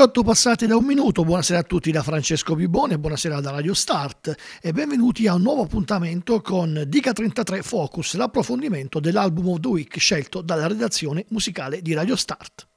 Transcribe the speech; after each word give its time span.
18 0.00 0.22
passate 0.22 0.66
da 0.66 0.78
un 0.78 0.86
minuto, 0.86 1.24
buonasera 1.24 1.58
a 1.58 1.62
tutti 1.62 1.90
da 1.90 2.02
Francesco 2.02 2.54
Bibone, 2.54 2.98
buonasera 2.98 3.38
da 3.42 3.50
Radio 3.50 3.74
Start 3.74 4.34
e 4.62 4.72
benvenuti 4.72 5.26
a 5.26 5.34
un 5.34 5.42
nuovo 5.42 5.64
appuntamento 5.64 6.40
con 6.40 6.84
Dica 6.86 7.12
33 7.12 7.60
Focus, 7.60 8.14
l'approfondimento 8.14 8.98
dell'album 8.98 9.48
of 9.48 9.60
the 9.60 9.68
week 9.68 9.98
scelto 9.98 10.40
dalla 10.40 10.68
redazione 10.68 11.26
musicale 11.28 11.82
di 11.82 11.92
Radio 11.92 12.16
Start. 12.16 12.69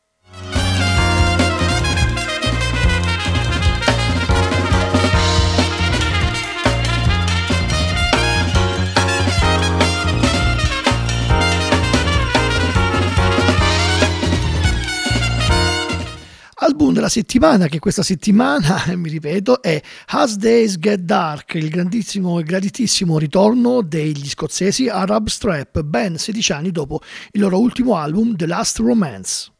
Album 16.64 16.94
della 16.94 17.10
settimana, 17.10 17.68
che 17.68 17.80
questa 17.80 18.04
settimana, 18.04 18.86
mi 18.96 19.10
ripeto, 19.10 19.62
è 19.62 19.82
As 20.08 20.38
Days 20.38 20.78
Get 20.80 21.02
Dark, 21.02 21.56
il 21.56 21.68
grandissimo 21.68 22.40
e 22.40 22.44
graditissimo 22.44 23.18
ritorno 23.18 23.82
degli 23.82 24.30
scozzesi 24.30 24.88
Arab 24.88 25.28
Strap, 25.28 25.82
ben 25.82 26.18
16 26.18 26.52
anni 26.54 26.72
dopo 26.72 27.02
il 27.32 27.42
loro 27.42 27.60
ultimo 27.60 27.98
album, 27.98 28.38
The 28.38 28.46
Last 28.46 28.80
Romance. 28.80 29.52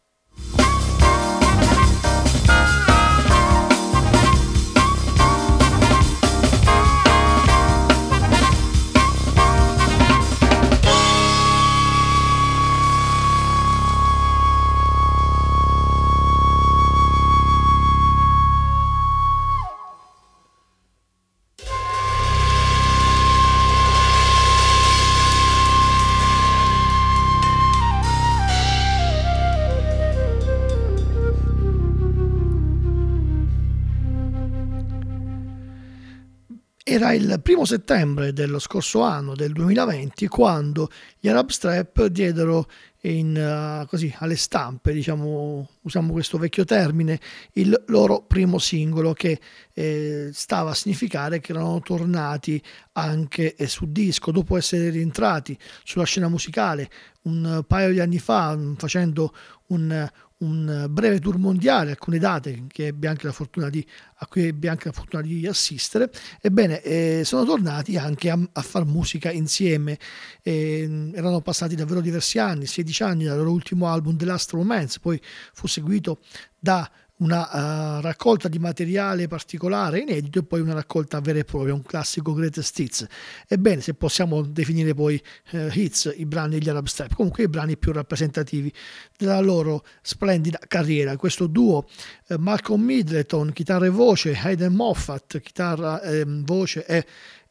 Era 36.94 37.12
il 37.12 37.40
primo 37.42 37.66
settembre 37.66 38.34
dello 38.34 38.60
scorso 38.60 39.02
anno, 39.02 39.34
del 39.34 39.52
2020, 39.52 40.28
quando 40.28 40.92
gli 41.20 41.28
Arab 41.28 41.50
Strap 41.50 42.06
diedero 42.06 42.68
in, 43.02 43.82
uh, 43.82 43.88
così, 43.88 44.14
alle 44.20 44.36
stampe, 44.36 44.94
diciamo, 44.94 45.68
usiamo 45.82 46.12
questo 46.12 46.38
vecchio 46.38 46.66
termine, 46.66 47.20
il 47.54 47.84
loro 47.88 48.22
primo 48.22 48.60
singolo 48.60 49.14
che 49.14 49.40
eh, 49.74 50.30
stava 50.32 50.70
a 50.70 50.76
significare 50.76 51.40
che 51.40 51.52
erano 51.54 51.82
tornati 51.82 52.62
anche 52.92 53.56
eh, 53.56 53.66
su 53.68 53.92
disco 53.92 54.32
dopo 54.32 54.56
essere 54.56 54.92
rientrati 54.92 55.58
sulla 55.84 56.06
scena 56.06 56.28
musicale 56.28 56.88
un 57.24 57.64
paio 57.66 57.92
di 57.92 58.02
anni 58.02 58.20
fa 58.20 58.56
facendo 58.78 59.34
un, 59.68 60.08
un 60.44 60.88
breve 60.90 61.20
tour 61.20 61.38
mondiale, 61.38 61.92
alcune 61.92 62.20
date 62.20 62.66
che 62.68 62.88
ebbe 62.88 63.08
anche 63.08 63.26
la 63.26 63.32
fortuna 63.32 63.70
di, 63.70 63.86
a 64.16 64.28
cui 64.28 64.48
ebbe 64.48 64.68
anche 64.68 64.88
la 64.88 64.94
fortuna 64.94 65.24
di 65.24 65.48
assistere, 65.48 66.12
ebbene 66.42 66.82
eh, 66.82 67.22
sono 67.24 67.46
tornati 67.46 67.98
anche 67.98 68.30
a, 68.30 68.40
a 68.52 68.62
far 68.62 68.86
musica 68.86 69.32
insieme, 69.32 69.98
eh, 70.42 71.12
erano 71.14 71.42
passati 71.42 71.76
davvero 71.76 72.02
diversi 72.02 72.40
anni, 72.40 72.66
16 72.66 73.04
anni 73.04 73.24
dal 73.24 73.38
loro 73.38 73.52
ultimo 73.52 73.88
album 73.88 74.18
The 74.18 74.26
Last 74.26 74.52
Romance, 74.52 75.00
poi 75.00 75.20
fu 75.54 75.68
seguito 75.68 76.20
da 76.60 76.90
una 77.18 77.98
uh, 77.98 78.02
raccolta 78.02 78.48
di 78.48 78.60
materiale 78.60 79.28
particolare 79.28 80.00
inedito 80.00 80.40
e 80.40 80.44
poi 80.44 80.62
una 80.62 80.74
raccolta 80.74 81.20
vera 81.22 81.40
e 81.40 81.44
propria, 81.44 81.74
un 81.74 81.84
classico 81.84 82.34
greatest 82.34 82.78
hits. 82.80 83.08
Ebbene, 83.48 83.82
se 83.82 83.94
possiamo 83.94 84.42
definire 84.42 84.94
poi 84.94 85.22
uh, 85.52 85.70
hits 85.72 86.14
i 86.16 86.26
brani 86.26 86.58
degli 86.58 86.70
Arab 86.70 86.88
Step, 86.88 87.14
comunque 87.14 87.44
i 87.44 87.48
brani 87.48 87.78
più 87.78 87.92
rappresentativi 87.92 88.74
della 89.18 89.40
loro 89.40 89.86
splendida 90.02 90.60
carriera. 90.68 91.16
Questo 91.16 91.48
duo 91.48 91.88
uh, 92.28 92.36
Malcolm 92.40 92.82
Middleton, 92.82 93.54
chitarra 93.54 93.86
e 93.86 93.90
voce, 93.90 94.36
Hayden 94.36 94.74
Moffat, 94.74 95.40
chitarra, 95.40 96.02
eh, 96.02 96.26
voce 96.26 96.86
e 96.86 97.06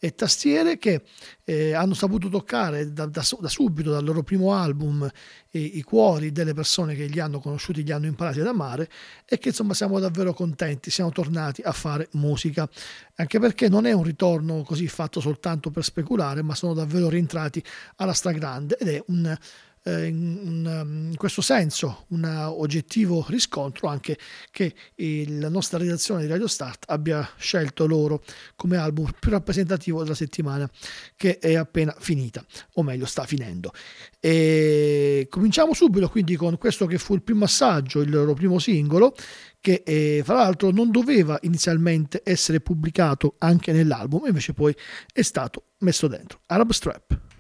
e 0.05 0.17
tastiere 0.17 0.79
che 0.79 1.03
eh, 1.45 1.75
hanno 1.75 1.95
saputo 1.95 2.29
toccare 2.29 2.93
da, 2.93 3.07
da, 3.07 3.25
da, 3.39 3.49
subito 3.49 3.93
dal 3.93 4.03
loro 4.03 4.25
primo 4.25 4.53
album 4.53 5.09
eh, 5.49 5.61
i 5.61 5.83
cuori 5.83 6.33
delle 6.33 6.55
persone 6.55 6.97
che 6.97 7.05
li 7.05 7.21
hanno 7.21 7.39
conosciuti, 7.39 7.85
li 7.85 7.93
hanno 7.93 8.07
imparati 8.07 8.41
ad 8.41 8.49
amare 8.49 8.91
e 9.25 9.39
che 9.39 9.51
insomma 9.51 9.75
siamo 9.75 10.01
davvero 10.01 10.35
contenti, 10.35 10.91
siamo 10.91 11.13
tornati 11.13 11.63
a 11.63 11.71
fare 11.71 12.09
musica, 12.15 12.69
anche 13.15 13.39
perché 13.39 13.69
non 13.69 13.87
è 13.87 13.93
un 13.93 14.03
ritorno 14.03 14.65
così 14.65 14.89
fatto 14.89 15.21
soltanto 15.21 15.71
per 15.71 15.85
speculare, 15.85 16.43
ma 16.43 16.57
sono 16.57 16.75
davvero 16.75 17.09
rientrati 17.09 17.63
alla 17.95 18.13
stragrande 18.13 18.77
ed 18.79 18.89
è 18.89 19.05
un 19.07 19.39
eh, 19.85 20.07
in, 20.07 21.09
in, 21.11 21.17
questo 21.17 21.41
senso 21.41 22.07
un 22.09 22.25
oggettivo 22.25 23.25
riscontro 23.29 23.89
anche 23.89 24.19
che 24.51 24.75
il, 24.97 25.39
la 25.39 25.49
nostra 25.49 25.79
redazione 25.79 26.23
di 26.23 26.29
Radio 26.29 26.47
Start 26.47 26.85
abbia 26.89 27.29
scelto 27.37 27.87
loro 27.87 28.23
come 28.55 28.77
album 28.77 29.11
più 29.19 29.31
rappresentativo 29.31 30.03
della 30.03 30.15
settimana 30.15 30.71
che 31.17 31.39
è 31.39 31.55
appena 31.55 31.95
finita, 31.99 32.45
o 32.75 32.83
meglio 32.83 33.07
sta 33.07 33.25
finendo. 33.25 33.73
E 34.21 35.27
cominciamo 35.29 35.75
subito 35.75 36.09
quindi 36.09 36.37
con 36.37 36.57
questo 36.59 36.87
che 36.87 36.99
fu 36.99 37.15
il 37.15 37.23
primo 37.23 37.45
assaggio, 37.45 38.01
il 38.01 38.11
loro 38.11 38.35
primo 38.35 38.59
singolo, 38.59 39.15
che 39.61 39.83
eh, 39.85 40.23
fra 40.25 40.35
l'altro 40.35 40.71
non 40.71 40.91
doveva 40.91 41.39
inizialmente 41.43 42.21
essere 42.25 42.61
pubblicato 42.61 43.35
anche 43.39 43.73
nell'album, 43.73 44.27
invece 44.27 44.55
poi 44.55 44.75
è 45.13 45.23
stato 45.23 45.67
messo 45.79 46.07
dentro. 46.09 46.41
Arab 46.47 46.71
Strap. 46.71 47.32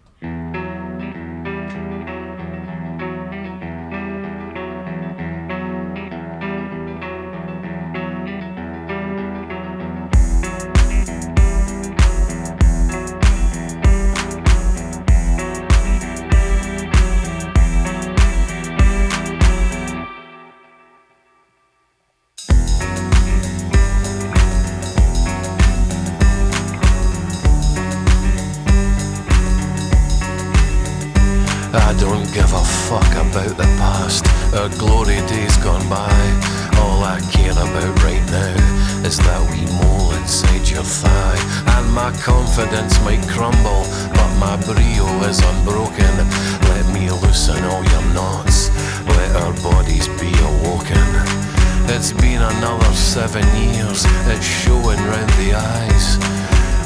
Another 52.42 52.92
seven 52.94 53.44
years, 53.56 54.04
it's 54.26 54.44
showing 54.44 54.98
round 54.98 55.30
the 55.40 55.54
eyes. 55.54 56.16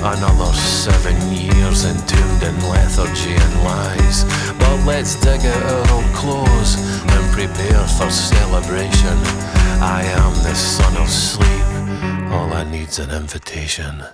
Another 0.02 0.52
seven 0.54 1.16
years 1.32 1.84
entombed 1.84 2.42
in 2.42 2.56
lethargy 2.68 3.34
and 3.34 3.54
lies. 3.64 4.24
But 4.58 4.84
let's 4.86 5.16
dig 5.16 5.40
out 5.40 5.62
our 5.72 5.94
old 5.94 6.14
clothes 6.14 6.76
and 7.12 7.32
prepare 7.32 7.84
for 7.96 8.10
celebration. 8.10 9.16
I 9.80 10.02
am 10.04 10.32
the 10.42 10.54
son 10.54 10.96
of 10.96 11.08
sleep, 11.08 11.66
all 12.32 12.52
I 12.52 12.64
need's 12.70 12.98
an 12.98 13.10
invitation. 13.10 14.04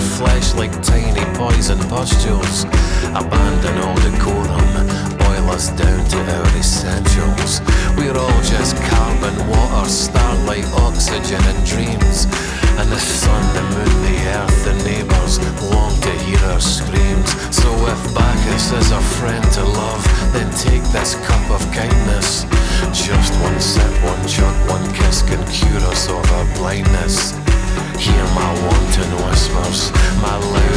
Flesh 0.00 0.54
like 0.54 0.72
tiny 0.82 1.24
poison 1.36 1.78
pustules. 1.88 2.64
Abandon 3.14 3.76
all 3.84 3.96
decorum, 4.00 4.70
boil 5.18 5.46
us 5.50 5.70
down 5.70 6.00
to 6.08 6.18
our 6.36 6.48
essentials. 6.56 7.60
We're 7.96 8.16
all 8.16 8.42
just 8.42 8.76
carbon, 8.90 9.36
water, 9.48 9.88
starlight, 9.88 10.66
oxygen, 10.86 11.42
and 11.44 11.66
dreams. 11.66 12.26
And 12.78 12.88
the 12.90 12.98
sun, 12.98 13.42
the 13.54 13.62
moon, 13.74 13.96
the 14.08 14.16
earth, 14.38 14.64
the 14.64 14.74
neighbours 14.88 15.38
long 15.70 15.94
to 16.00 16.12
hear 16.24 16.40
our 16.50 16.60
screams. 16.60 17.30
So 17.54 17.68
if 17.86 18.14
Bacchus 18.14 18.72
is 18.72 18.90
a 18.90 19.00
friend 19.20 19.44
to 19.52 19.64
love, 19.64 20.04
then 20.32 20.50
take 20.54 20.82
this 20.92 21.14
cup 21.26 21.50
of 21.50 21.60
kindness. 21.72 22.44
Just 22.92 23.32
one 23.42 23.60
sip, 23.60 23.89
my 30.20 30.36
life. 30.36 30.69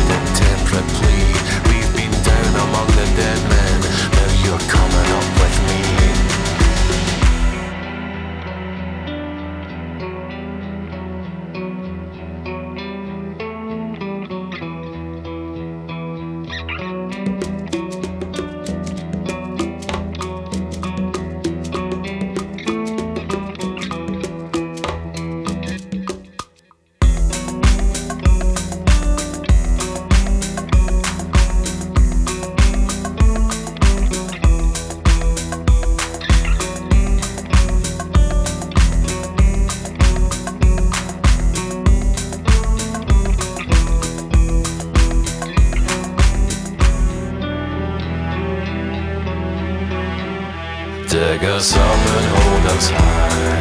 Dig 51.14 51.44
us 51.44 51.78
up 51.78 51.82
and 52.16 52.26
hold 52.26 52.66
us 52.76 52.90
high. 52.90 53.60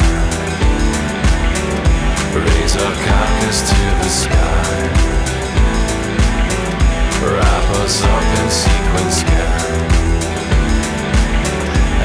Raise 2.35 2.77
our 2.77 2.95
carcass 3.05 3.61
to 3.69 3.81
the 4.01 4.09
sky. 4.09 4.89
Wrap 7.21 7.69
us 7.83 8.03
up 8.05 8.25
in 8.41 8.49
sequin 8.49 9.11
skin. 9.21 9.53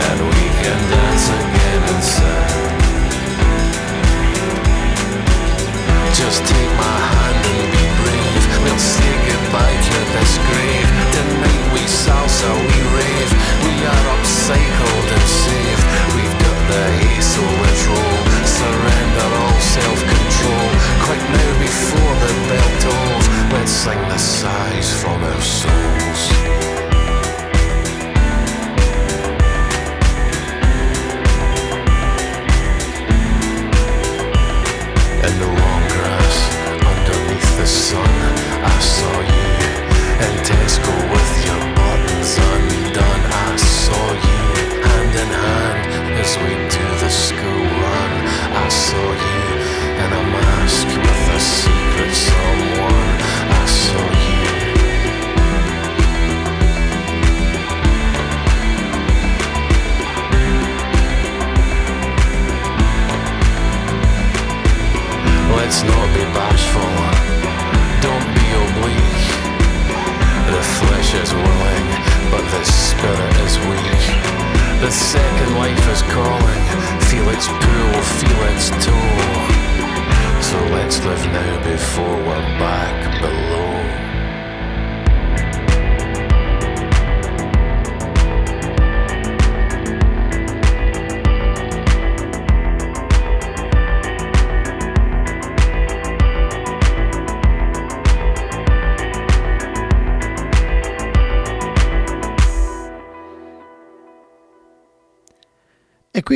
And 0.03 0.19
we 0.19 0.43
can 0.59 0.79
dance 0.91 1.27
again 1.39 1.81
inside. 1.95 2.67
Just 6.13 6.39
take 6.45 6.71
my 6.75 6.99
hand 7.07 7.45
and. 7.45 7.76
We'll 8.63 8.79
say 8.79 9.13
goodbye 9.29 9.77
to 9.89 9.97
this 10.13 10.33
grave. 10.49 10.89
Tonight 11.15 11.65
we 11.73 11.83
salsa, 11.85 12.49
uh, 12.49 12.57
we 12.69 12.77
rave. 12.97 13.31
We 13.65 13.75
are 13.85 14.05
upcycled 14.15 15.09
and 15.15 15.27
saved. 15.43 15.83
We've 16.15 16.37
got 16.43 16.57
the 16.71 16.83
haste 17.01 17.37
ritual. 17.37 18.13
Surrender 18.45 19.29
all 19.41 19.59
self-control. 19.75 20.67
Quick 21.05 21.23
now 21.37 21.51
before 21.59 22.13
the 22.23 22.33
bell 22.49 22.71
tolls. 22.85 23.25
Let's 23.53 23.71
sing 23.71 24.01
the 24.09 24.17
sighs 24.17 24.89
from 25.01 25.23
our 25.23 25.41
souls. 25.41 26.21
The 35.37 35.45
long 35.45 35.83
grass, 35.93 36.37
underneath 36.91 37.57
the 37.57 37.67
sun, 37.67 38.36
saw 38.79 39.19
you 39.21 39.49
in 40.25 40.35
Tesco 40.43 40.93
with 41.11 41.45
your 41.45 41.61
buttons 41.75 42.37
undone. 42.37 43.23
I 43.31 43.55
saw 43.57 44.13
you 44.13 44.26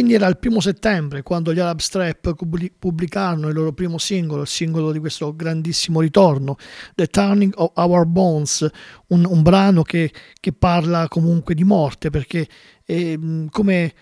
quindi 0.02 0.18
era 0.18 0.28
il 0.28 0.40
primo 0.40 0.60
settembre 0.60 1.22
quando 1.22 1.54
gli 1.54 1.60
Arab 1.60 1.78
Strap 1.78 2.34
pubblic- 2.34 2.74
pubblicarono 2.80 3.50
il 3.50 3.54
loro 3.54 3.72
primo 3.72 4.00
singolo, 4.00 4.42
il 4.42 4.48
singolo 4.48 4.92
di 4.92 4.98
questo 4.98 5.36
grandissimo 5.36 6.02
ritorno, 6.02 6.58
The 6.96 7.06
Turning 7.06 7.54
of 7.56 7.72
Our 7.76 8.08
Bones, 8.08 8.68
un, 9.10 9.26
un 9.26 9.42
brano 9.44 9.84
che, 9.84 10.12
che 10.40 10.54
parla 10.54 11.08
comunque 11.08 11.54
di 11.54 11.64
morte 11.64 12.10
perché 12.10 12.48
eh, 12.84 13.46
come 13.52 13.94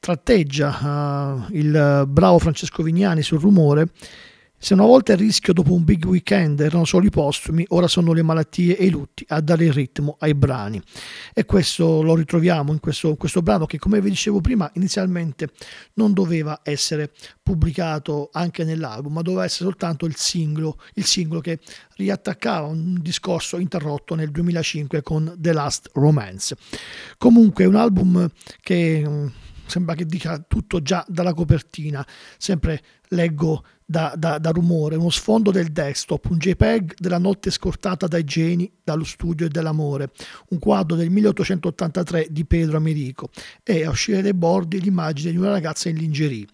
tratteggia 0.00 1.44
uh, 1.50 1.54
il 1.54 2.04
bravo 2.08 2.38
Francesco 2.38 2.82
Vignani 2.82 3.20
sul 3.20 3.40
rumore, 3.40 3.88
se 4.64 4.72
una 4.72 4.86
volta 4.86 5.12
il 5.12 5.18
rischio 5.18 5.52
dopo 5.52 5.74
un 5.74 5.84
big 5.84 6.06
weekend 6.06 6.58
erano 6.58 6.86
solo 6.86 7.04
i 7.04 7.10
postumi, 7.10 7.66
ora 7.68 7.86
sono 7.86 8.14
le 8.14 8.22
malattie 8.22 8.78
e 8.78 8.86
i 8.86 8.88
lutti 8.88 9.22
a 9.28 9.42
dare 9.42 9.66
il 9.66 9.74
ritmo 9.74 10.16
ai 10.20 10.32
brani. 10.32 10.80
E 11.34 11.44
questo 11.44 12.00
lo 12.00 12.14
ritroviamo 12.14 12.72
in 12.72 12.80
questo, 12.80 13.10
in 13.10 13.18
questo 13.18 13.42
brano 13.42 13.66
che, 13.66 13.78
come 13.78 14.00
vi 14.00 14.08
dicevo 14.08 14.40
prima, 14.40 14.70
inizialmente 14.76 15.50
non 15.96 16.14
doveva 16.14 16.60
essere 16.62 17.12
pubblicato 17.42 18.30
anche 18.32 18.64
nell'album, 18.64 19.12
ma 19.12 19.20
doveva 19.20 19.44
essere 19.44 19.64
soltanto 19.64 20.06
il 20.06 20.16
singolo, 20.16 20.78
il 20.94 21.04
singolo 21.04 21.42
che 21.42 21.58
riattaccava 21.96 22.66
un 22.66 22.96
discorso 23.02 23.58
interrotto 23.58 24.14
nel 24.14 24.30
2005 24.30 25.02
con 25.02 25.34
The 25.36 25.52
Last 25.52 25.90
Romance. 25.92 26.56
Comunque 27.18 27.64
è 27.64 27.66
un 27.66 27.76
album 27.76 28.30
che 28.62 29.06
sembra 29.66 29.94
che 29.94 30.06
dica 30.06 30.38
tutto 30.38 30.82
già 30.82 31.04
dalla 31.08 31.34
copertina, 31.34 32.06
sempre 32.38 32.82
leggo 33.08 33.64
da, 33.84 34.14
da, 34.16 34.38
da, 34.38 34.50
rumore, 34.50 34.96
uno 34.96 35.10
sfondo 35.10 35.50
del 35.50 35.70
desktop, 35.70 36.30
un 36.30 36.38
JPEG 36.38 36.94
della 36.96 37.18
notte 37.18 37.50
scortata 37.50 38.06
dai 38.06 38.24
geni, 38.24 38.70
dallo 38.82 39.04
studio 39.04 39.46
e 39.46 39.48
dall'amore, 39.50 40.10
un 40.50 40.58
quadro 40.58 40.96
del 40.96 41.10
1883 41.10 42.28
di 42.30 42.44
Pedro 42.46 42.76
Americo. 42.76 43.28
E 43.62 43.84
a 43.84 43.90
uscire 43.90 44.22
dai 44.22 44.34
bordi 44.34 44.80
l'immagine 44.80 45.30
di 45.30 45.36
una 45.36 45.50
ragazza 45.50 45.88
in 45.88 45.96
lingerie 45.96 46.46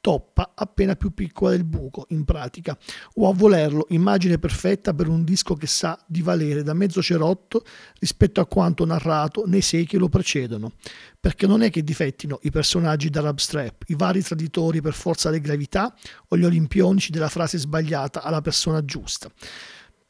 toppa 0.00 0.52
appena 0.54 0.96
più 0.96 1.12
piccola 1.12 1.50
del 1.50 1.64
buco, 1.64 2.06
in 2.10 2.24
pratica, 2.24 2.76
o 3.14 3.28
a 3.28 3.34
volerlo, 3.34 3.86
immagine 3.90 4.38
perfetta 4.38 4.94
per 4.94 5.08
un 5.08 5.24
disco 5.24 5.54
che 5.54 5.66
sa 5.66 5.98
di 6.06 6.22
valere 6.22 6.62
da 6.62 6.74
mezzo 6.74 7.02
cerotto 7.02 7.64
rispetto 7.98 8.40
a 8.40 8.46
quanto 8.46 8.84
narrato 8.84 9.44
nei 9.46 9.60
sei 9.60 9.86
che 9.86 9.98
lo 9.98 10.08
precedono. 10.08 10.72
Perché 11.20 11.46
non 11.46 11.62
è 11.62 11.70
che 11.70 11.84
difettino 11.84 12.38
i 12.42 12.50
personaggi 12.50 13.10
da 13.10 13.32
Strap, 13.36 13.84
i 13.88 13.94
vari 13.94 14.22
traditori 14.22 14.80
per 14.80 14.94
forza 14.94 15.28
delle 15.28 15.42
gravità 15.42 15.94
o 16.28 16.36
gli 16.36 16.44
olimpionici 16.44 17.10
della 17.10 17.28
frase 17.28 17.58
sbagliata 17.58 18.22
alla 18.22 18.40
persona 18.40 18.84
giusta. 18.84 19.30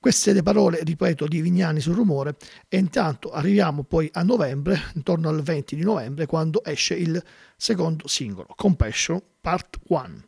Queste 0.00 0.33
le 0.33 0.42
parole, 0.42 0.80
ripeto, 0.83 1.26
di 1.26 1.42
Vignani 1.42 1.78
sul 1.78 1.95
rumore 1.95 2.37
e 2.69 2.78
intanto 2.78 3.33
arriviamo 3.33 3.83
poi 3.83 4.09
a 4.14 4.23
novembre, 4.23 4.80
intorno 4.95 5.28
al 5.28 5.42
20 5.42 5.76
di 5.76 5.83
novembre, 5.83 6.25
quando 6.25 6.64
esce 6.64 6.95
il 6.95 7.23
secondo 7.54 8.09
singolo, 8.09 8.47
Compassion 8.57 9.21
Part 9.42 9.78
1. 9.88 10.25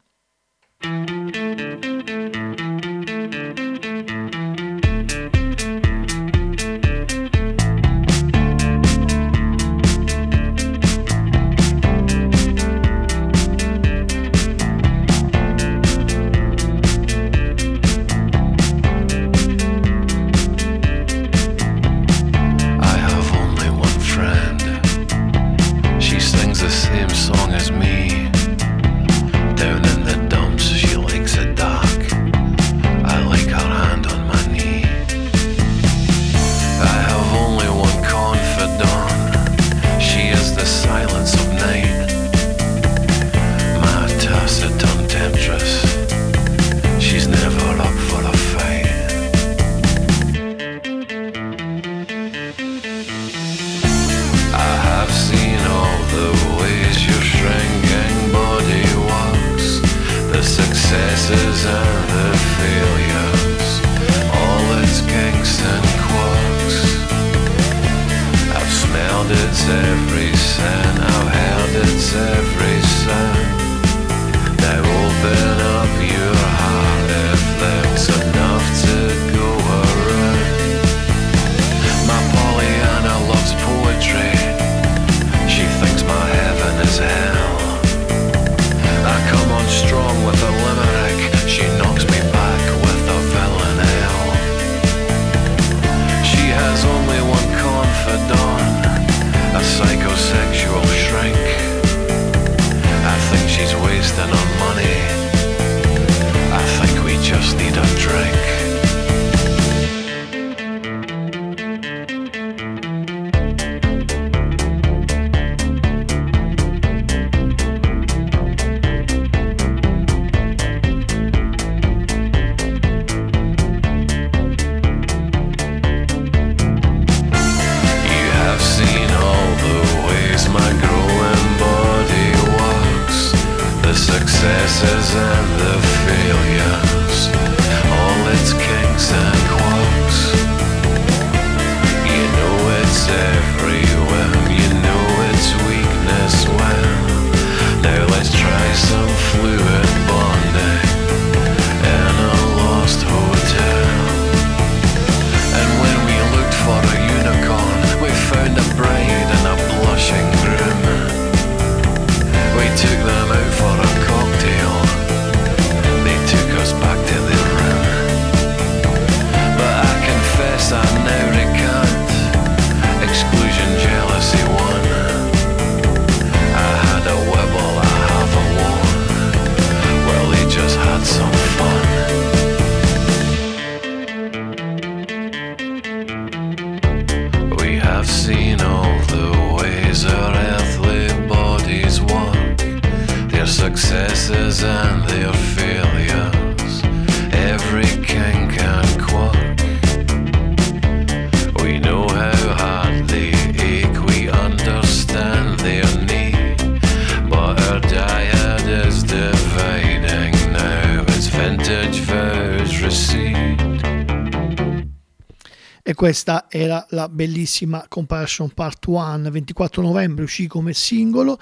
Questa 216.12 216.44
era 216.50 216.84
la 216.90 217.08
bellissima 217.08 217.86
Compassion 217.88 218.50
Part 218.50 218.84
1, 218.84 219.30
24 219.30 219.80
novembre 219.80 220.24
uscì 220.24 220.46
come 220.46 220.74
singolo 220.74 221.38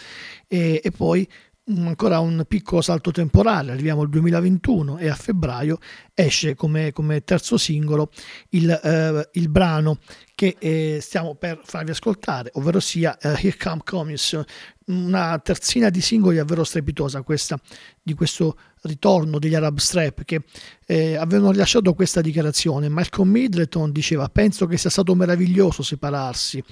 e, 0.47 0.81
e 0.81 0.91
poi 0.93 1.29
ancora 1.67 2.19
un 2.19 2.45
piccolo 2.49 2.81
salto 2.81 3.11
temporale, 3.11 3.73
arriviamo 3.73 4.03
al 4.03 4.09
2021 4.09 4.99
e 4.99 5.09
a 5.09 5.15
febbraio 5.15 5.79
esce 6.15 6.55
come, 6.55 6.93
come 6.93 7.23
terzo 7.23 7.57
singolo 7.57 8.11
il, 8.51 8.71
eh, 8.71 9.29
il 9.33 9.49
brano 9.49 9.99
che 10.35 10.57
eh, 10.59 10.99
stiamo 11.01 11.35
per 11.35 11.61
farvi 11.63 11.91
ascoltare, 11.91 12.51
ovvero 12.55 12.81
sia 12.81 13.17
eh, 13.19 13.29
Here 13.31 13.57
Come 13.57 13.83
Comics, 13.85 14.41
una 14.87 15.39
terzina 15.39 15.91
di 15.91 16.01
singoli 16.01 16.37
davvero 16.37 16.65
strepitosa 16.65 17.23
questa 17.23 17.61
di 18.03 18.15
questo 18.15 18.57
ritorno 18.83 19.39
degli 19.39 19.55
Arab 19.55 19.79
Strap 19.79 20.25
che 20.25 20.43
eh, 20.87 21.15
avevano 21.17 21.53
rilasciato 21.53 21.95
questa 21.95 22.21
dichiarazione. 22.21 22.89
Malcolm 22.89 23.31
Middleton 23.31 23.93
diceva 23.93 24.29
penso 24.29 24.67
che 24.67 24.79
sia 24.79 24.91
stato 24.91 25.15
meraviglioso 25.15 25.83
separarsi 25.83 26.63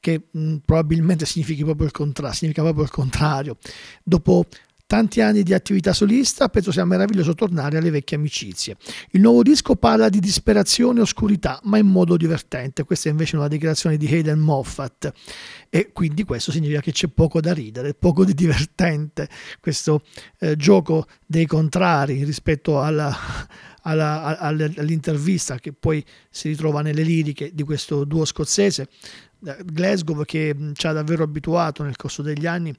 che 0.00 0.28
mh, 0.30 0.56
probabilmente 0.64 1.26
significa 1.26 1.64
proprio, 1.64 1.86
il 1.86 1.92
contra- 1.92 2.32
significa 2.32 2.62
proprio 2.62 2.84
il 2.84 2.90
contrario. 2.90 3.56
Dopo 4.02 4.46
tanti 4.88 5.20
anni 5.20 5.42
di 5.42 5.52
attività 5.52 5.92
solista, 5.92 6.48
penso 6.48 6.72
sia 6.72 6.86
meraviglioso 6.86 7.34
tornare 7.34 7.76
alle 7.76 7.90
vecchie 7.90 8.16
amicizie. 8.16 8.78
Il 9.10 9.20
nuovo 9.20 9.42
disco 9.42 9.76
parla 9.76 10.08
di 10.08 10.18
disperazione 10.18 11.00
e 11.00 11.02
oscurità, 11.02 11.60
ma 11.64 11.76
in 11.76 11.88
modo 11.88 12.16
divertente. 12.16 12.84
Questa 12.84 13.10
è 13.10 13.12
invece 13.12 13.36
una 13.36 13.48
dichiarazione 13.48 13.98
di 13.98 14.06
Hayden 14.06 14.38
Moffat 14.38 15.12
e 15.68 15.92
quindi 15.92 16.24
questo 16.24 16.52
significa 16.52 16.80
che 16.80 16.92
c'è 16.92 17.08
poco 17.08 17.42
da 17.42 17.52
ridere, 17.52 17.92
poco 17.92 18.24
di 18.24 18.32
divertente. 18.32 19.28
Questo 19.60 20.00
eh, 20.38 20.56
gioco 20.56 21.06
dei 21.26 21.44
contrari 21.44 22.24
rispetto 22.24 22.80
alla, 22.80 23.14
alla, 23.82 24.38
all'intervista 24.38 25.58
che 25.58 25.74
poi 25.74 26.02
si 26.30 26.48
ritrova 26.48 26.80
nelle 26.80 27.02
liriche 27.02 27.50
di 27.52 27.62
questo 27.62 28.04
duo 28.04 28.24
scozzese, 28.24 28.88
Glasgow, 29.38 30.24
che 30.24 30.54
ci 30.74 30.86
ha 30.86 30.92
davvero 30.92 31.22
abituato 31.22 31.82
nel 31.82 31.96
corso 31.96 32.22
degli 32.22 32.46
anni 32.46 32.74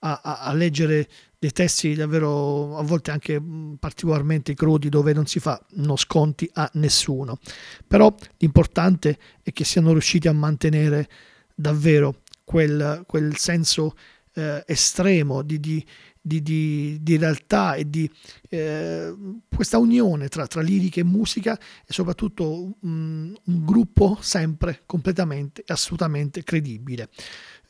a, 0.00 0.20
a, 0.22 0.38
a 0.40 0.52
leggere 0.52 1.08
dei 1.38 1.52
testi 1.52 1.94
davvero 1.94 2.76
a 2.76 2.82
volte 2.82 3.12
anche 3.12 3.40
particolarmente 3.78 4.54
crudi 4.54 4.88
dove 4.88 5.12
non 5.12 5.26
si 5.26 5.38
fanno 5.38 5.96
sconti 5.96 6.48
a 6.54 6.68
nessuno. 6.74 7.38
Però 7.86 8.12
l'importante 8.38 9.18
è 9.42 9.52
che 9.52 9.64
siano 9.64 9.92
riusciti 9.92 10.28
a 10.28 10.32
mantenere 10.32 11.08
davvero 11.54 12.22
quel, 12.44 13.04
quel 13.06 13.36
senso 13.36 13.94
eh, 14.34 14.64
estremo 14.66 15.42
di, 15.42 15.60
di, 15.60 15.84
di, 16.20 16.42
di, 16.42 16.98
di 17.00 17.16
realtà 17.16 17.74
e 17.74 17.88
di 17.88 18.10
eh, 18.48 19.14
questa 19.54 19.78
unione 19.78 20.28
tra, 20.28 20.46
tra 20.46 20.60
lirica 20.60 21.00
e 21.00 21.04
musica 21.04 21.58
e 21.58 21.92
soprattutto 21.92 22.76
un, 22.80 23.34
un 23.44 23.64
gruppo 23.64 24.18
sempre 24.20 24.82
completamente 24.86 25.62
e 25.66 25.72
assolutamente 25.72 26.42
credibile. 26.44 27.08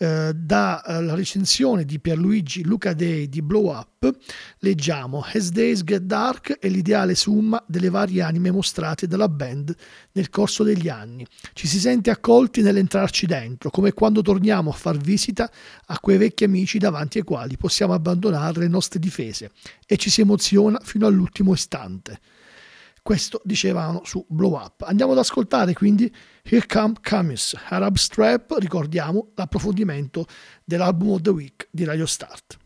Eh, 0.01 0.33
dalla 0.33 1.17
recensione 1.17 1.85
di 1.85 1.99
Pierluigi 1.99 2.63
Luca 2.63 2.93
Dei 2.93 3.29
di 3.29 3.43
Blow 3.43 3.73
Up 3.73 4.09
leggiamo 4.59 5.25
As 5.25 5.51
Days 5.51 5.83
Get 5.83 6.03
Dark 6.03 6.57
è 6.61 6.69
l'ideale 6.69 7.17
summa 7.17 7.61
delle 7.67 7.91
varie 7.91 8.23
anime 8.23 8.53
mostrate 8.53 9.09
dalla 9.09 9.29
band 9.29 9.75
nel 10.13 10.31
corso 10.31 10.63
degli 10.63 10.89
anni. 10.89 11.27
Ci 11.53 11.67
si 11.67 11.81
sente 11.81 12.11
accolti 12.11 12.63
nell'entrarci 12.63 13.27
dentro, 13.27 13.71
come 13.71 13.93
quando 13.93 14.23
torniamo 14.23 14.71
a 14.71 14.75
far 14.75 14.99
visita 14.99 15.51
a 15.87 15.99
quei 15.99 16.17
vecchi 16.17 16.45
amici 16.45 16.79
davanti 16.79 17.19
ai 17.19 17.25
quali 17.25 17.57
possiamo 17.57 17.93
abbandonare 17.93 18.61
le 18.61 18.69
nostre 18.69 19.01
difese 19.01 19.51
e 19.85 19.97
ci 19.97 20.11
si 20.11 20.21
emoziona 20.21 20.79
fino 20.81 21.09
all'ultimo 21.09 21.53
istante. 21.53 22.21
Questo 23.09 23.41
dicevano 23.43 24.03
su 24.05 24.23
Blow 24.29 24.53
Up. 24.53 24.83
Andiamo 24.83 25.13
ad 25.13 25.19
ascoltare 25.19 25.73
quindi 25.73 26.15
Here 26.43 26.67
Come 26.67 26.93
Camus, 27.01 27.57
Arab 27.71 27.97
Strap, 27.97 28.57
ricordiamo 28.59 29.31
l'approfondimento 29.35 30.27
dell'album 30.63 31.13
of 31.13 31.23
the 31.23 31.31
week 31.31 31.69
di 31.71 31.85
Radio 31.85 32.05
Start. 32.05 32.59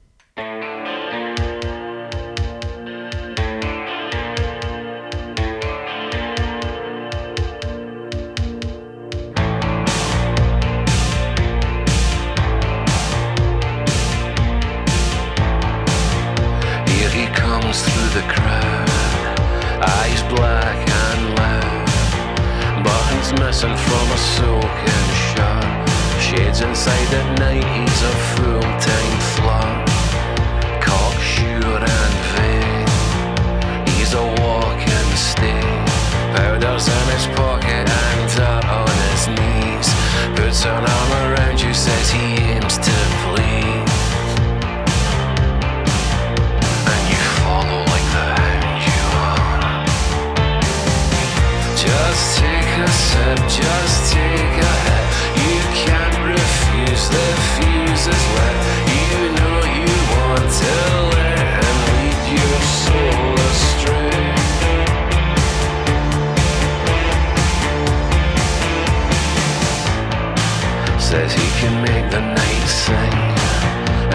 Says 71.12 71.35
he 71.35 71.48
can 71.61 71.83
make 71.83 72.11
the 72.11 72.20
night 72.22 72.66
sing, 72.66 73.12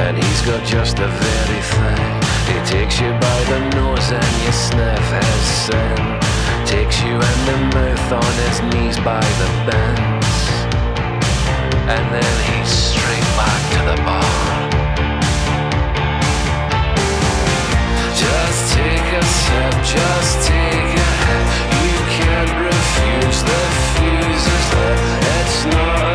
and 0.01 0.17
he's 0.17 0.41
got 0.41 0.65
just 0.65 0.97
the 0.97 1.05
very 1.05 1.61
thing. 1.61 2.09
He 2.49 2.57
takes 2.65 2.99
you 2.99 3.11
by 3.21 3.39
the 3.53 3.59
nose 3.77 4.09
and 4.09 4.33
you 4.41 4.51
sniff 4.51 5.05
his 5.13 5.43
sin. 5.69 5.97
Takes 6.65 6.99
you 7.05 7.13
in 7.13 7.39
the 7.45 7.57
mouth 7.69 8.11
on 8.17 8.33
his 8.49 8.57
knees 8.73 8.97
by 9.05 9.21
the 9.21 9.49
bends, 9.69 10.37
and 11.85 12.05
then 12.09 12.33
he's 12.49 12.67
straight 12.67 13.29
back 13.37 13.61
to 13.77 13.81
the 13.93 13.97
bar. 14.01 14.41
Just 18.17 18.73
take 18.73 19.09
a 19.13 19.23
sip, 19.37 19.75
just 19.85 20.49
take 20.49 20.91
a 20.97 21.09
hit. 21.29 21.45
You 21.77 21.97
can't 22.17 22.53
refuse 22.65 23.39
the 23.45 23.61
fuse 23.93 24.47
is 24.57 24.67
lit. 24.73 24.99
It's 25.37 25.65
not 25.65 26.06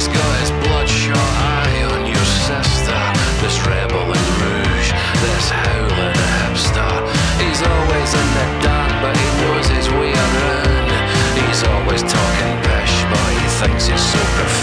He's 0.00 0.08
got 0.08 0.40
his 0.40 0.50
bloodshot 0.64 1.18
eye 1.18 1.82
on 1.92 2.06
your 2.06 2.24
sister. 2.48 3.00
This 3.44 3.60
rebel 3.66 4.00
in 4.00 4.26
rouge, 4.40 4.92
this 5.20 5.50
howling 5.50 6.16
hipster. 6.40 6.88
He's 7.36 7.60
always 7.60 8.14
in 8.14 8.28
the 8.32 8.46
dark, 8.64 8.92
but 9.02 9.14
he 9.14 9.28
knows 9.42 9.68
his 9.68 9.90
way 9.90 10.14
around. 10.14 10.88
He's 11.36 11.62
always 11.64 12.00
talking 12.00 12.56
pish, 12.64 12.96
but 13.12 13.28
he 13.36 13.46
thinks 13.60 13.88
he's 13.88 14.00
so 14.00 14.18
profound. 14.40 14.59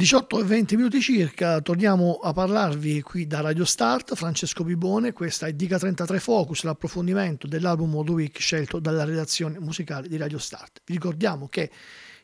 18 0.00 0.40
e 0.40 0.44
20 0.44 0.76
minuti 0.76 0.98
circa, 1.02 1.60
torniamo 1.60 2.20
a 2.22 2.32
parlarvi 2.32 3.02
qui 3.02 3.26
da 3.26 3.42
Radio 3.42 3.66
Start, 3.66 4.14
Francesco 4.14 4.64
Bibone, 4.64 5.12
questa 5.12 5.46
è 5.46 5.52
Dica 5.52 5.78
33 5.78 6.18
Focus, 6.18 6.62
l'approfondimento 6.62 7.46
dell'album 7.46 8.02
the 8.02 8.10
Week 8.10 8.40
scelto 8.40 8.78
dalla 8.78 9.04
redazione 9.04 9.58
musicale 9.60 10.08
di 10.08 10.16
Radio 10.16 10.38
Start. 10.38 10.80
Vi 10.86 10.94
ricordiamo 10.94 11.48
che 11.48 11.70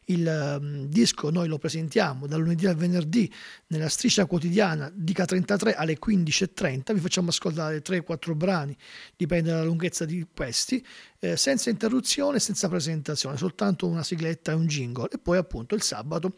il 0.06 0.58
um, 0.60 0.86
disco 0.86 1.30
noi 1.30 1.48
lo 1.48 1.58
presentiamo 1.58 2.26
dal 2.26 2.40
lunedì 2.40 2.66
al 2.66 2.76
venerdì 2.76 3.32
nella 3.68 3.88
striscia 3.88 4.26
quotidiana 4.26 4.90
Dica 4.94 5.24
33 5.24 5.74
alle 5.74 5.98
15.30, 5.98 6.94
vi 6.94 7.00
facciamo 7.00 7.30
ascoltare 7.30 7.82
3-4 7.82 8.34
brani, 8.34 8.76
dipende 9.16 9.50
dalla 9.50 9.64
lunghezza 9.64 10.04
di 10.04 10.24
questi, 10.34 10.84
eh, 11.18 11.36
senza 11.36 11.70
interruzione, 11.70 12.38
senza 12.38 12.68
presentazione, 12.68 13.36
soltanto 13.36 13.86
una 13.86 14.02
sigletta 14.02 14.52
e 14.52 14.54
un 14.54 14.66
jingle 14.66 15.08
e 15.12 15.18
poi 15.18 15.38
appunto 15.38 15.74
il 15.74 15.82
sabato 15.82 16.34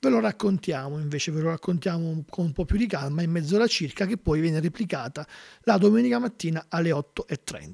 ve 0.00 0.08
lo 0.08 0.18
raccontiamo, 0.18 0.98
invece 0.98 1.30
ve 1.30 1.42
lo 1.42 1.50
raccontiamo 1.50 2.24
con 2.28 2.46
un 2.46 2.52
po' 2.52 2.64
più 2.64 2.78
di 2.78 2.86
calma 2.86 3.20
in 3.20 3.30
mezz'ora 3.30 3.66
circa 3.66 4.06
che 4.06 4.16
poi 4.16 4.40
viene 4.40 4.58
replicata 4.58 5.26
la 5.64 5.76
domenica 5.76 6.18
mattina 6.18 6.64
alle 6.70 6.90
8.30. 6.90 7.72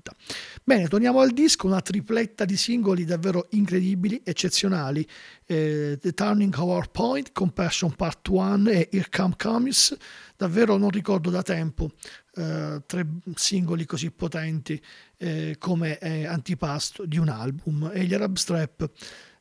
Bene, 0.64 0.88
torniamo 0.88 1.20
al 1.20 1.30
disco, 1.30 1.68
una 1.68 1.80
tripletta 1.80 2.44
di 2.44 2.56
singoli 2.56 3.04
davvero 3.04 3.46
incredibili, 3.50 4.22
eccezionali, 4.24 5.06
eh, 5.46 5.98
The 6.00 6.12
Turning 6.12 6.54
Our 6.56 6.90
Point, 6.90 7.30
Compassion 7.30 7.94
Part 7.94 8.26
1 8.26 8.70
e 8.70 8.88
Here 8.90 9.08
Come 9.08 9.34
Comes, 9.38 9.96
davvero 10.36 10.76
non 10.76 10.90
ricordo 10.90 11.30
da 11.30 11.42
tempo 11.42 11.92
eh, 12.34 12.82
tre 12.86 13.06
singoli 13.36 13.86
così 13.86 14.10
potenti 14.10 14.82
eh, 15.16 15.56
come 15.58 15.98
eh, 15.98 16.26
antipasto 16.26 17.06
di 17.06 17.18
un 17.18 17.28
album. 17.28 17.88
E 17.94 18.02
gli 18.02 18.14
Arab 18.14 18.34
Strap 18.34 18.90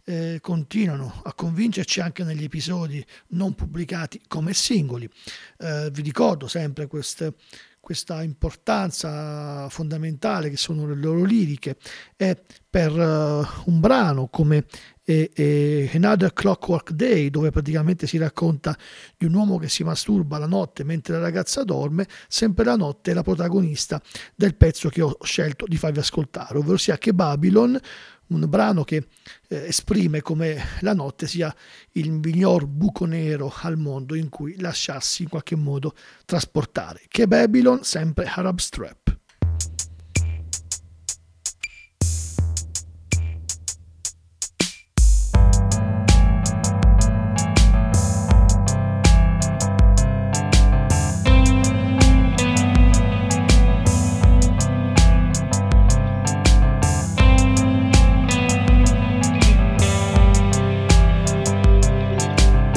eh, 0.06 0.40
continuano 0.42 1.22
a 1.24 1.34
convincerci 1.34 2.00
anche 2.00 2.24
negli 2.24 2.44
episodi 2.44 3.06
non 3.30 3.56
pubblicati 3.56 4.22
come 4.28 4.54
singoli. 4.54 5.10
Eh, 5.58 5.90
vi 5.92 6.02
ricordo 6.02 6.48
sempre 6.48 6.88
queste, 6.88 7.34
questa 7.86 8.24
importanza 8.24 9.70
fondamentale 9.70 10.50
che 10.50 10.58
sono 10.58 10.88
le 10.88 10.96
loro 10.96 11.24
liriche 11.24 11.78
e 12.18 12.36
per 12.68 12.92
uh, 12.92 13.46
un 13.70 13.80
brano 13.80 14.28
come 14.28 14.66
e, 15.04 15.30
e 15.36 15.92
Another 15.94 16.34
Clockwork 16.34 16.94
Day, 16.94 17.30
dove 17.30 17.52
praticamente 17.52 18.08
si 18.08 18.18
racconta 18.18 18.76
di 19.16 19.26
un 19.26 19.36
uomo 19.36 19.60
che 19.60 19.70
si 19.70 19.84
masturba 19.84 20.40
la 20.40 20.48
notte 20.48 20.84
mentre 20.84 21.14
la 21.14 21.20
ragazza 21.20 21.64
dorme, 21.64 22.08
sempre 22.28 22.66
la 22.66 22.76
notte 22.76 23.12
è 23.12 23.14
la 23.14 23.22
protagonista 23.22 24.02
del 24.34 24.56
pezzo 24.56 24.90
che 24.90 25.04
ho 25.04 25.16
scelto 25.22 25.68
di 25.68 25.78
farvi 25.78 26.00
ascoltare, 26.00 26.58
ovvero 26.58 26.78
sia 26.78 26.98
che 26.98 27.14
Babylon, 27.14 27.80
un 28.28 28.46
brano 28.50 28.84
che 28.84 29.08
eh, 29.50 29.68
esprime 29.68 30.22
come 30.22 30.58
la 30.80 30.94
notte 30.94 31.28
sia 31.28 31.54
il 31.92 32.12
miglior 32.12 32.66
buco 32.66 33.06
nero 33.06 33.54
al 33.62 33.78
mondo 33.78 34.16
in 34.16 34.30
cui 34.30 34.60
lasciarsi 34.60 35.24
in 35.24 35.30
qualche 35.30 35.56
modo 35.56 35.94
trasportare. 36.26 37.04
Che 37.08 37.28
Babylon, 37.28 37.75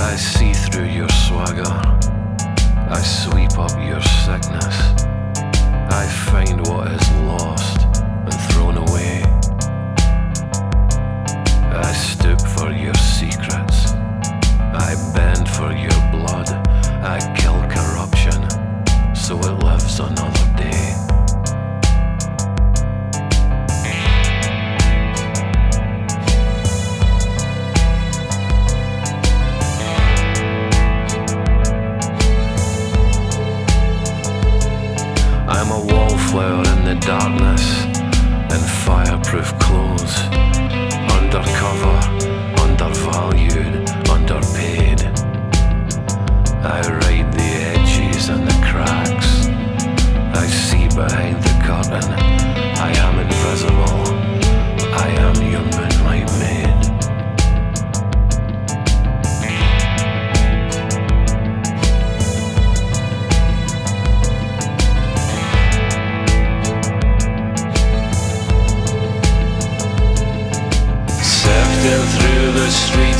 I 0.00 0.16
see 0.16 0.52
through 0.52 0.86
your 0.86 1.08
swagger. 1.10 1.62
I 2.90 3.02
sweep 3.02 3.58
up 3.58 3.72
your 3.86 4.00
sickness. 4.00 4.87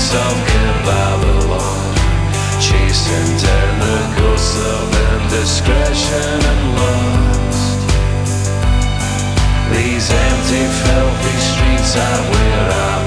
streets 0.08 0.24
of 0.26 0.36
Babylon, 0.86 1.94
chasing 2.60 3.36
down 3.36 3.80
the 3.80 4.20
ghosts 4.20 4.56
of 4.56 4.84
indiscretion 5.12 6.40
and 6.50 6.62
lust. 6.76 7.78
These 9.72 10.10
empty, 10.10 10.64
filthy 10.80 11.36
streets 11.38 11.96
are 11.96 12.22
where 12.30 12.72
I. 12.72 12.97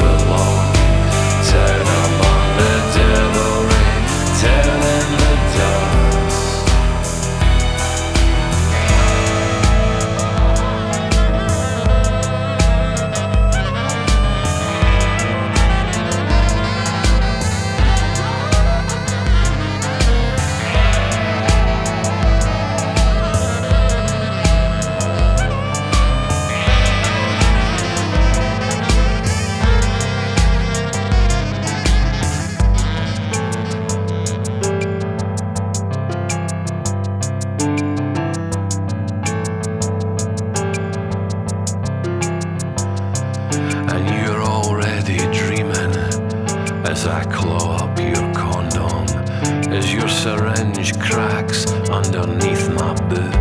syringe 50.21 50.99
cracks 50.99 51.65
underneath 51.89 52.69
my 52.69 52.93
boot. 53.09 53.40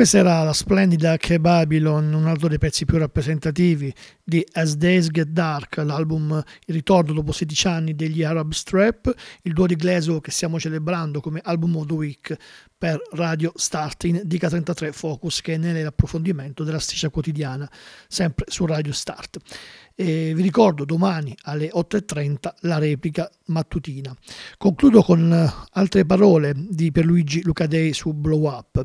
questa 0.00 0.16
era 0.16 0.42
la 0.42 0.54
splendida 0.54 1.18
K-Babylon, 1.18 2.14
un 2.14 2.26
altro 2.26 2.48
dei 2.48 2.56
pezzi 2.56 2.86
più 2.86 2.96
rappresentativi 2.96 3.92
di 4.24 4.42
As 4.52 4.76
Days 4.76 5.10
Get 5.10 5.28
Dark, 5.28 5.76
l'album 5.76 6.42
il 6.64 6.74
ritorno 6.74 7.12
dopo 7.12 7.32
16 7.32 7.68
anni 7.68 7.94
degli 7.94 8.22
Arab 8.22 8.52
Strap, 8.52 9.14
il 9.42 9.52
duo 9.52 9.66
di 9.66 9.76
Glasgow 9.76 10.22
che 10.22 10.30
stiamo 10.30 10.58
celebrando 10.58 11.20
come 11.20 11.42
album 11.44 11.76
of 11.76 11.84
the 11.84 11.92
week 11.92 12.34
per 12.78 12.98
Radio 13.10 13.52
Starting 13.54 14.22
di 14.22 14.38
K33 14.38 14.90
Focus 14.90 15.42
che 15.42 15.52
è 15.52 15.56
nell'approfondimento 15.58 16.64
della 16.64 16.78
striscia 16.78 17.10
quotidiana, 17.10 17.70
sempre 18.08 18.46
su 18.48 18.64
Radio 18.64 18.94
Start. 18.94 19.36
E 19.94 20.32
vi 20.34 20.40
ricordo 20.40 20.86
domani 20.86 21.36
alle 21.42 21.68
8.30 21.74 22.54
la 22.60 22.78
replica 22.78 23.30
mattutina. 23.48 24.16
Concludo 24.56 25.02
con 25.02 25.52
altre 25.72 26.06
parole 26.06 26.54
di 26.56 26.90
Pierluigi 26.90 27.42
Lucadei 27.42 27.92
su 27.92 28.14
Blow 28.14 28.46
Up. 28.48 28.82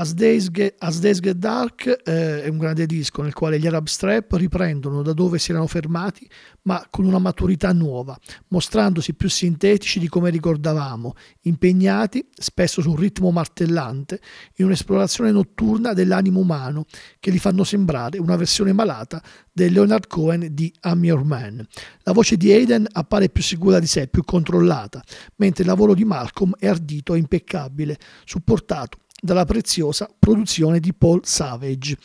As 0.00 0.14
Days 0.14 0.50
Get, 0.50 0.76
As 0.78 0.98
Days 0.98 1.20
Get 1.20 1.36
Dark 1.36 1.84
eh, 1.86 2.44
è 2.44 2.48
un 2.48 2.56
grande 2.56 2.86
disco 2.86 3.20
nel 3.20 3.34
quale 3.34 3.58
gli 3.58 3.66
Arab 3.66 3.86
Strap 3.86 4.32
riprendono 4.32 5.02
da 5.02 5.12
dove 5.12 5.38
si 5.38 5.50
erano 5.50 5.66
fermati, 5.66 6.26
ma 6.62 6.86
con 6.88 7.04
una 7.04 7.18
maturità 7.18 7.70
nuova, 7.74 8.18
mostrandosi 8.48 9.12
più 9.12 9.28
sintetici 9.28 9.98
di 9.98 10.08
come 10.08 10.30
ricordavamo, 10.30 11.12
impegnati, 11.42 12.26
spesso 12.32 12.80
su 12.80 12.88
un 12.88 12.96
ritmo 12.96 13.30
martellante, 13.30 14.22
in 14.56 14.64
un'esplorazione 14.64 15.32
notturna 15.32 15.92
dell'animo 15.92 16.40
umano, 16.40 16.86
che 17.18 17.30
li 17.30 17.38
fanno 17.38 17.62
sembrare 17.62 18.16
una 18.16 18.36
versione 18.36 18.72
malata 18.72 19.22
del 19.52 19.74
Leonard 19.74 20.06
Cohen 20.06 20.48
di 20.52 20.72
I'm 20.84 21.04
Your 21.04 21.24
Man. 21.24 21.62
La 22.04 22.12
voce 22.12 22.38
di 22.38 22.50
Aiden 22.50 22.86
appare 22.90 23.28
più 23.28 23.42
sicura 23.42 23.78
di 23.78 23.86
sé, 23.86 24.06
più 24.08 24.24
controllata, 24.24 25.04
mentre 25.36 25.62
il 25.62 25.68
lavoro 25.68 25.92
di 25.92 26.06
Malcolm 26.06 26.54
è 26.58 26.68
ardito 26.68 27.12
e 27.12 27.18
impeccabile, 27.18 27.98
supportato 28.24 28.96
dalla 29.20 29.44
preziosa 29.44 30.08
produzione 30.18 30.80
di 30.80 30.94
Paul 30.94 31.20
Savage. 31.24 31.96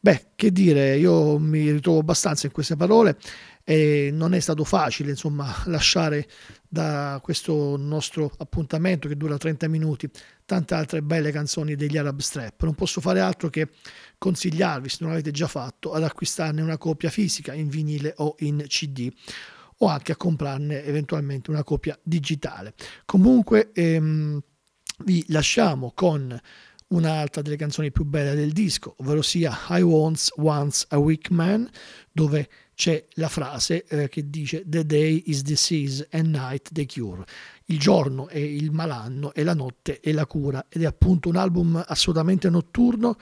Beh, 0.00 0.30
che 0.34 0.50
dire, 0.50 0.96
io 0.96 1.38
mi 1.38 1.70
ritrovo 1.70 2.00
abbastanza 2.00 2.46
in 2.46 2.52
queste 2.52 2.74
parole 2.74 3.16
e 3.64 4.10
non 4.12 4.34
è 4.34 4.40
stato 4.40 4.64
facile, 4.64 5.10
insomma, 5.10 5.54
lasciare 5.66 6.26
da 6.68 7.20
questo 7.22 7.76
nostro 7.76 8.32
appuntamento 8.38 9.06
che 9.06 9.16
dura 9.16 9.36
30 9.36 9.68
minuti 9.68 10.10
tante 10.44 10.74
altre 10.74 11.02
belle 11.02 11.30
canzoni 11.30 11.76
degli 11.76 11.96
Arab 11.96 12.18
Strap. 12.18 12.64
Non 12.64 12.74
posso 12.74 13.00
fare 13.00 13.20
altro 13.20 13.48
che 13.48 13.68
consigliarvi, 14.18 14.88
se 14.88 14.98
non 15.00 15.10
l'avete 15.10 15.30
già 15.30 15.46
fatto, 15.46 15.92
ad 15.92 16.02
acquistarne 16.02 16.62
una 16.62 16.78
copia 16.78 17.10
fisica 17.10 17.52
in 17.52 17.68
vinile 17.68 18.14
o 18.16 18.34
in 18.38 18.64
CD 18.66 19.12
o 19.78 19.86
anche 19.86 20.12
a 20.12 20.16
comprarne 20.16 20.84
eventualmente 20.84 21.50
una 21.50 21.64
copia 21.64 21.98
digitale. 22.02 22.74
Comunque 23.04 23.70
ehm, 23.72 24.40
vi 25.04 25.24
lasciamo 25.28 25.92
con 25.94 26.38
un'altra 26.88 27.42
delle 27.42 27.56
canzoni 27.56 27.90
più 27.90 28.04
belle 28.04 28.34
del 28.34 28.52
disco, 28.52 28.94
ovvero 28.98 29.22
sia 29.22 29.56
I 29.70 29.80
Once 29.82 30.32
Once 30.36 30.86
a 30.90 30.98
Weak 30.98 31.30
Man, 31.30 31.68
dove 32.10 32.48
c'è 32.74 33.06
la 33.14 33.28
frase 33.28 33.84
eh, 33.84 34.08
che 34.08 34.28
dice 34.28 34.64
The 34.66 34.84
day 34.84 35.22
is 35.26 35.42
disease 35.42 36.06
and 36.10 36.34
night 36.34 36.70
the 36.72 36.86
cure. 36.86 37.24
Il 37.66 37.78
giorno 37.78 38.28
è 38.28 38.38
il 38.38 38.70
malanno 38.72 39.32
e 39.32 39.44
la 39.44 39.54
notte 39.54 40.00
è 40.00 40.12
la 40.12 40.26
cura 40.26 40.66
ed 40.68 40.82
è 40.82 40.86
appunto 40.86 41.28
un 41.28 41.36
album 41.36 41.82
assolutamente 41.86 42.50
notturno 42.50 43.16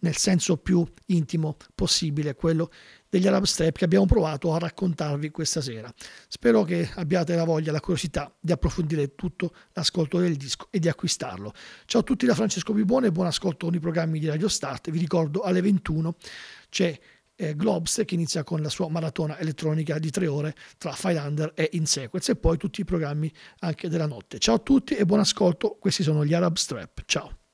nel 0.00 0.16
senso 0.16 0.58
più 0.58 0.84
intimo 1.06 1.56
possibile, 1.74 2.34
quello 2.34 2.70
degli 3.16 3.26
Arab 3.26 3.44
Strap 3.44 3.76
che 3.76 3.84
abbiamo 3.84 4.06
provato 4.06 4.52
a 4.52 4.58
raccontarvi 4.58 5.30
questa 5.30 5.60
sera. 5.60 5.92
Spero 6.28 6.62
che 6.64 6.90
abbiate 6.94 7.34
la 7.34 7.44
voglia, 7.44 7.72
la 7.72 7.80
curiosità 7.80 8.32
di 8.38 8.52
approfondire 8.52 9.14
tutto 9.14 9.54
l'ascolto 9.72 10.18
del 10.18 10.36
disco 10.36 10.68
e 10.70 10.78
di 10.78 10.88
acquistarlo. 10.88 11.52
Ciao 11.86 12.02
a 12.02 12.04
tutti 12.04 12.26
da 12.26 12.34
Francesco 12.34 12.72
Bibone, 12.72 13.10
buon 13.10 13.26
ascolto 13.26 13.66
con 13.66 13.74
i 13.74 13.80
programmi 13.80 14.18
di 14.18 14.26
Radio 14.26 14.48
Start. 14.48 14.90
Vi 14.90 14.98
ricordo 14.98 15.40
alle 15.40 15.62
21 15.62 16.14
c'è 16.68 16.98
eh, 17.38 17.54
Globs 17.54 18.02
che 18.04 18.14
inizia 18.14 18.44
con 18.44 18.60
la 18.60 18.68
sua 18.68 18.88
maratona 18.88 19.38
elettronica 19.38 19.98
di 19.98 20.10
tre 20.10 20.26
ore 20.26 20.54
tra 20.78 20.92
Filander 20.92 21.52
e 21.54 21.70
In 21.72 21.86
Sequence 21.86 22.32
e 22.32 22.36
poi 22.36 22.56
tutti 22.56 22.80
i 22.80 22.84
programmi 22.84 23.32
anche 23.60 23.88
della 23.88 24.06
notte. 24.06 24.38
Ciao 24.38 24.56
a 24.56 24.58
tutti 24.58 24.94
e 24.94 25.04
buon 25.04 25.20
ascolto, 25.20 25.76
questi 25.78 26.02
sono 26.02 26.24
gli 26.24 26.34
Arab 26.34 26.56
Strap. 26.56 27.02
Ciao. 27.06 27.45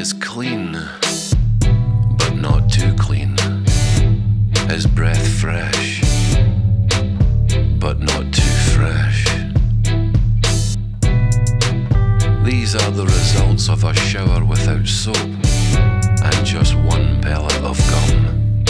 Is 0.00 0.12
clean, 0.14 0.72
but 2.16 2.34
not 2.34 2.70
too 2.70 2.90
clean. 2.94 3.36
His 4.70 4.86
breath 4.86 5.28
fresh, 5.28 6.00
but 7.78 8.00
not 8.00 8.32
too 8.32 8.54
fresh. 8.72 9.26
These 12.42 12.76
are 12.76 12.90
the 12.92 13.04
results 13.04 13.68
of 13.68 13.84
a 13.84 13.92
shower 13.92 14.42
without 14.42 14.86
soap 14.86 15.32
and 16.24 16.46
just 16.46 16.74
one 16.76 17.20
pellet 17.20 17.60
of 17.62 17.78
gum. 17.90 18.64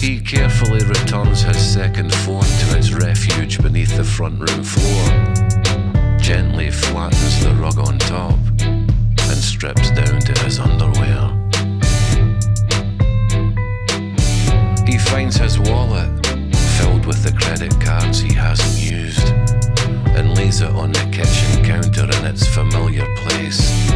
He 0.00 0.20
carefully 0.20 0.82
returns 0.86 1.42
his 1.42 1.60
second 1.74 2.14
phone 2.24 2.50
to 2.60 2.78
its 2.78 2.92
refuge 2.92 3.60
beneath 3.60 3.94
the 3.94 4.04
front 4.04 4.40
room 4.40 4.64
floor, 4.64 6.16
gently 6.18 6.70
flattens 6.70 7.44
the 7.44 7.54
rug 7.60 7.78
on 7.78 7.98
top 7.98 8.38
strips 9.42 9.90
down 9.90 10.20
to 10.20 10.32
his 10.44 10.58
underwear. 10.60 11.28
He 14.86 14.98
finds 14.98 15.36
his 15.36 15.58
wallet 15.58 16.10
filled 16.78 17.06
with 17.06 17.22
the 17.22 17.32
credit 17.38 17.78
cards 17.80 18.20
he 18.20 18.32
hasn't 18.32 18.78
used 18.80 19.28
and 20.16 20.36
lays 20.36 20.60
it 20.60 20.70
on 20.70 20.92
the 20.92 21.08
kitchen 21.10 21.64
counter 21.64 22.04
in 22.04 22.24
its 22.26 22.46
familiar 22.46 23.06
place 23.16 23.90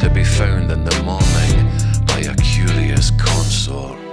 to 0.00 0.10
be 0.12 0.24
found 0.24 0.70
in 0.70 0.84
the 0.84 1.02
morning 1.02 2.06
by 2.06 2.20
a 2.30 2.34
curious 2.36 3.10
consort. 3.12 4.07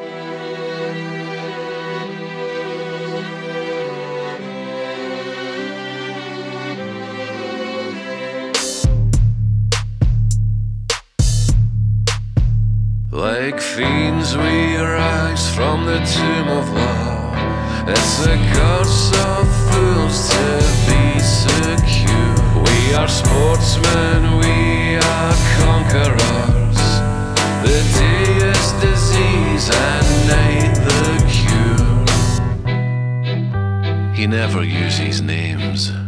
Like 13.16 13.62
fiends, 13.62 14.36
we 14.36 14.76
rise 14.76 15.50
from 15.56 15.86
the 15.86 16.00
tomb 16.00 16.50
of 16.50 16.70
love. 16.70 17.88
It's 17.88 18.20
a 18.26 18.36
curse 18.54 19.12
of 19.24 19.48
fools 19.72 20.30
to 20.32 20.60
be 20.86 21.20
secure. 21.22 22.36
We 22.62 22.94
are 22.94 23.08
sportsmen, 23.08 24.38
we 24.38 24.98
are 24.98 25.36
conquerors. 25.64 26.82
The 27.64 27.80
day 27.96 28.28
is 28.52 28.68
disease 28.84 29.70
and 29.72 30.08
night 30.28 30.76
the 30.84 31.06
cure. 34.04 34.14
He 34.14 34.28
never 34.28 34.62
uses 34.62 35.22
names. 35.22 36.05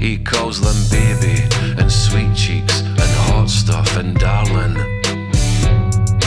He 0.00 0.16
calls 0.16 0.62
them 0.62 0.76
baby 0.90 1.42
and 1.78 1.92
sweet 1.92 2.34
cheeks 2.34 2.80
and 2.80 3.10
hot 3.28 3.50
stuff 3.50 3.98
and 3.98 4.16
darling. 4.16 4.74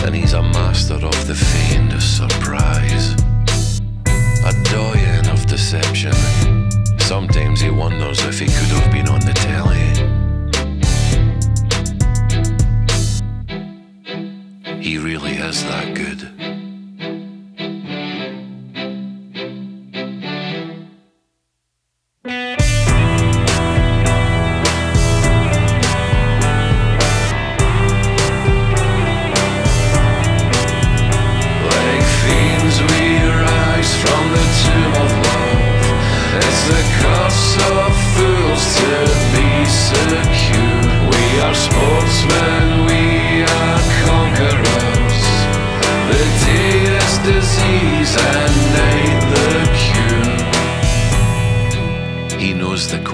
And 0.06 0.14
he's 0.14 0.34
a 0.34 0.44
master 0.44 0.94
of 0.94 1.28
the 1.28 1.34
feigned 1.34 2.00
surprise, 2.00 3.16
a 4.46 4.54
doyen 4.70 5.28
of 5.28 5.48
deception. 5.48 6.14
Sometimes 7.00 7.62
he 7.62 7.72
wonders 7.72 8.24
if 8.24 8.38
he 8.38 8.46
could 8.46 8.72
have 8.78 8.92
been 8.92 9.08
on 9.10 9.22
the 9.22 9.34
telly. 9.34 9.90
He 14.80 15.00
really 15.00 15.32
is 15.32 15.64
that 15.64 15.96
good. 15.96 16.33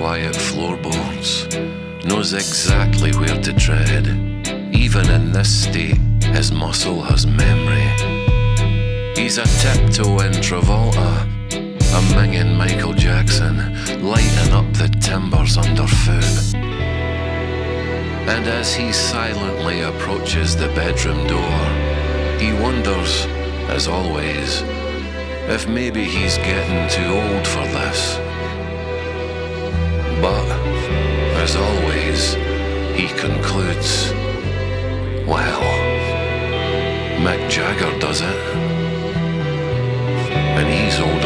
Quiet 0.09 0.35
floorboards, 0.35 1.47
knows 2.03 2.33
exactly 2.33 3.11
where 3.11 3.39
to 3.43 3.53
tread. 3.53 4.07
Even 4.73 5.07
in 5.11 5.31
this 5.31 5.65
state, 5.65 5.99
his 6.23 6.51
muscle 6.51 6.99
has 7.03 7.27
memory. 7.27 7.89
He's 9.15 9.37
a 9.37 9.45
tiptoe 9.61 10.19
in 10.25 10.31
Travolta, 10.41 11.11
a 11.51 12.01
minging 12.15 12.57
Michael 12.57 12.93
Jackson, 12.93 13.55
lighting 14.01 14.51
up 14.51 14.65
the 14.73 14.89
timbers 14.99 15.59
underfoot. 15.59 16.55
And 18.33 18.47
as 18.47 18.73
he 18.73 18.91
silently 18.91 19.81
approaches 19.81 20.55
the 20.55 20.69
bedroom 20.69 21.21
door, 21.27 21.59
he 22.39 22.51
wonders, 22.63 23.27
as 23.69 23.87
always, 23.87 24.63
if 25.55 25.67
maybe 25.67 26.03
he's 26.03 26.37
getting 26.37 26.89
too 26.89 27.11
old 27.13 27.45
for 27.45 27.65
this. 27.77 28.28
As 31.39 31.56
always, 31.56 32.34
he 32.99 33.08
concludes, 33.17 34.12
well, 35.25 35.62
Mick 37.23 37.49
Jagger 37.49 37.97
does 37.99 38.21
it. 38.21 38.39
And 40.58 40.67
he's 40.67 40.99
old 40.99 41.25